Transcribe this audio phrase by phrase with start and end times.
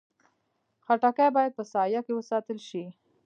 [0.85, 2.83] خټکی باید په سایه کې وساتل شي.